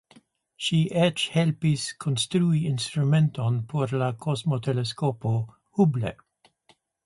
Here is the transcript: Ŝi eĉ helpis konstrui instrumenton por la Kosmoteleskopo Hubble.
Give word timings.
Ŝi 0.67 0.77
eĉ 1.01 1.25
helpis 1.33 1.83
konstrui 2.05 2.63
instrumenton 2.71 3.61
por 3.75 3.95
la 4.03 4.11
Kosmoteleskopo 4.27 5.39
Hubble. 5.77 6.17